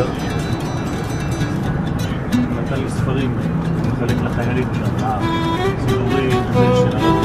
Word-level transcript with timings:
עזה? 0.00 0.12
נתן 2.50 2.80
לי 2.80 2.90
ספרים, 2.90 3.36
מחלק 3.92 4.16
לחיילים 4.22 4.68
שם, 4.74 5.20
סיפורים, 5.86 6.30
שלנו. 6.52 7.20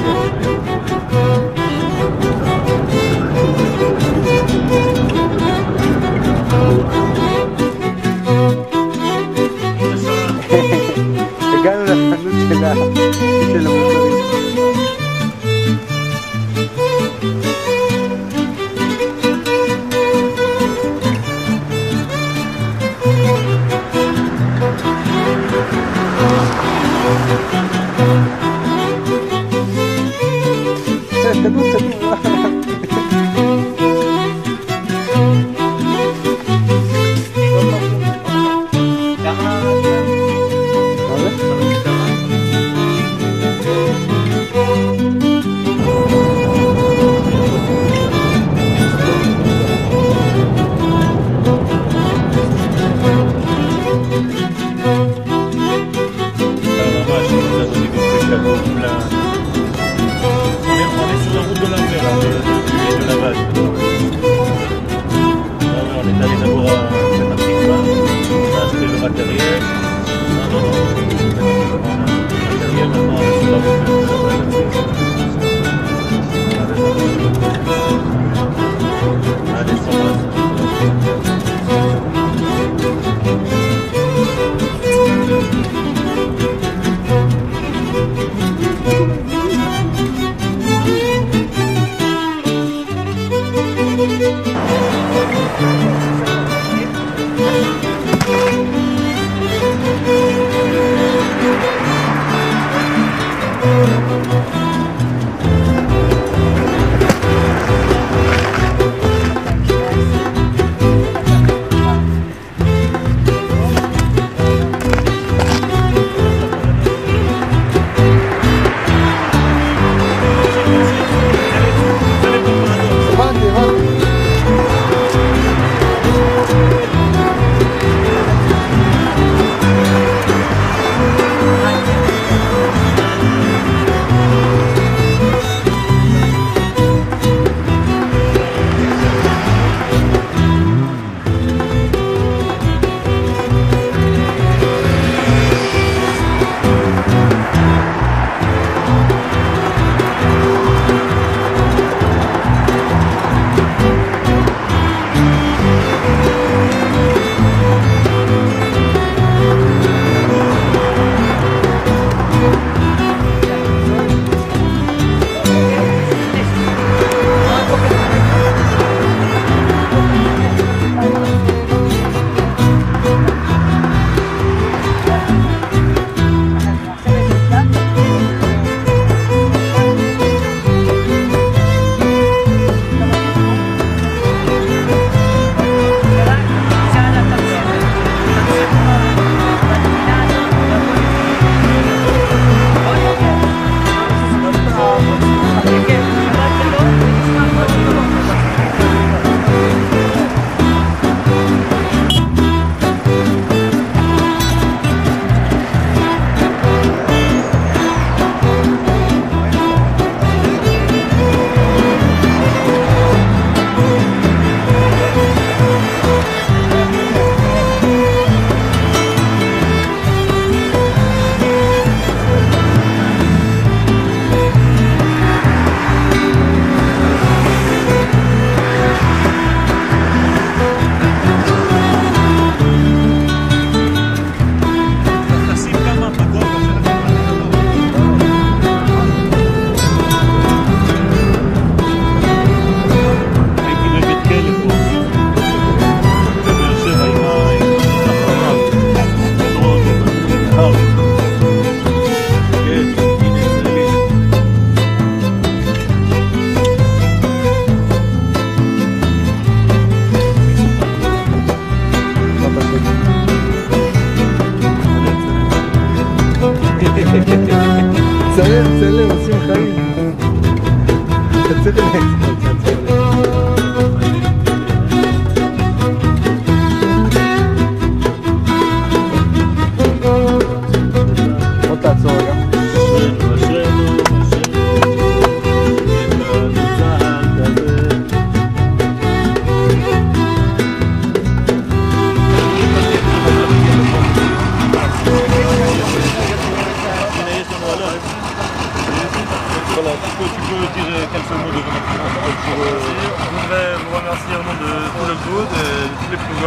live 268.56 268.95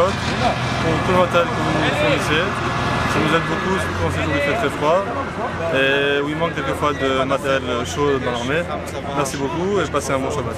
pour 0.06 0.92
tout 1.06 1.12
le 1.12 1.18
matériel 1.18 1.48
que 1.48 1.54
vous 1.54 1.72
fournissez. 2.00 2.44
Ça 3.12 3.18
nous 3.18 3.34
aide 3.36 3.42
beaucoup, 3.48 3.76
surtout 3.78 4.04
en 4.06 4.10
ces 4.10 4.22
jours 4.22 4.34
il 4.36 4.40
fait 4.42 4.58
très 4.58 4.68
froid 4.78 5.04
et 5.74 6.20
où 6.22 6.28
il 6.28 6.36
manque 6.36 6.54
quelquefois 6.54 6.92
de 6.92 7.24
matériel 7.24 7.62
chaud 7.84 8.18
dans 8.24 8.32
l'armée. 8.32 8.62
Merci 9.16 9.36
beaucoup 9.36 9.80
et 9.80 9.90
passez 9.90 10.12
un 10.12 10.18
bon 10.18 10.30
Shabbat. 10.30 10.56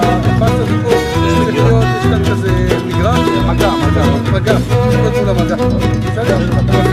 לב 0.00 0.22
שהקפץ 0.22 0.52
הזה 0.60 0.82
פה, 0.82 0.90
יש 0.90 1.12
שתי 1.12 1.52
נקודות, 1.52 1.84
יש 1.98 2.04
כאן 2.06 2.24
כזה 2.24 2.50
מגרש, 2.86 3.28
מגע, 3.46 3.70
מגע, 3.70 4.04
מגע, 4.32 4.54
נקודות 4.58 5.14
מול 5.18 5.28
המגע. 5.28 5.56
בסדר? 6.06 6.91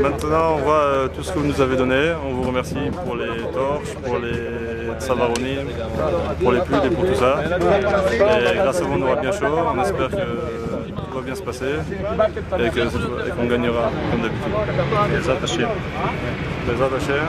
Maintenant, 0.00 0.54
on 0.54 0.58
voit 0.58 0.74
euh, 0.74 1.08
tout 1.08 1.22
ce 1.22 1.32
que 1.32 1.38
vous 1.38 1.46
nous 1.46 1.60
avez 1.60 1.76
donné. 1.76 2.12
On 2.26 2.34
vous 2.34 2.42
remercie 2.42 2.74
pour 3.04 3.16
les 3.16 3.42
torches, 3.52 3.94
pour 4.04 4.18
les 4.18 5.00
savaronim, 5.00 5.66
pour 6.40 6.52
les 6.52 6.60
pulls 6.60 6.80
et 6.84 6.90
pour 6.90 7.06
tout 7.06 7.14
ça. 7.14 7.42
Et 8.12 8.56
grâce 8.56 8.80
à 8.80 8.84
vous, 8.84 8.94
on 8.94 9.02
aura 9.02 9.16
bien 9.16 9.32
chaud. 9.32 9.58
On 9.74 9.82
espère 9.82 10.10
que 10.10 10.69
va 11.14 11.20
bien 11.22 11.34
se 11.34 11.42
passer 11.42 11.74
et 12.58 12.70
qu'on 12.70 13.42
qu 13.42 13.48
gagnera 13.48 13.90
comme 14.10 14.22
d'habitude. 14.22 14.52
Les 15.12 15.28
attachés. 15.30 15.66
Les 16.66 16.82
attachés. 16.82 17.22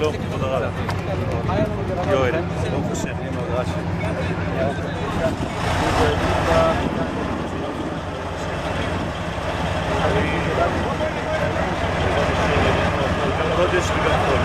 שלום, 0.00 0.14
כבוד 0.16 0.42
הרב. 0.42 0.72
יואל, 2.10 2.34
ברוך 2.70 2.92
השם, 2.92 3.08
עם 3.08 3.34
רש"י. 3.54 3.70
חודש 13.56 13.84
וגם 13.90 14.18
חול. 14.26 14.40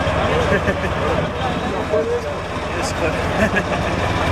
יש 2.79 2.93
חודש. 2.99 4.25